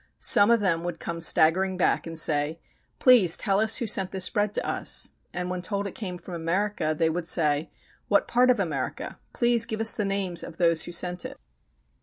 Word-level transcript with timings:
Some 0.17 0.49
of 0.49 0.61
them 0.61 0.83
would 0.83 0.99
come 0.99 1.21
staggering 1.21 1.77
back 1.77 2.07
and 2.07 2.17
say: 2.17 2.59
"Please 2.97 3.37
tell 3.37 3.59
us 3.59 3.77
who 3.77 3.85
sent 3.85 4.09
this 4.09 4.31
bread 4.31 4.51
to 4.55 4.67
us?" 4.67 5.11
And 5.31 5.47
when 5.51 5.61
told 5.61 5.85
it 5.85 5.93
came 5.93 6.17
from 6.17 6.33
America, 6.33 6.95
they 6.97 7.07
would 7.11 7.27
say: 7.27 7.69
"What 8.07 8.27
part 8.27 8.49
of 8.49 8.59
America? 8.59 9.19
Please 9.31 9.67
give 9.67 9.79
us 9.79 9.93
the 9.93 10.03
names 10.03 10.41
of 10.41 10.57
those 10.57 10.85
who 10.85 10.91
sent 10.91 11.23
it." 11.23 11.37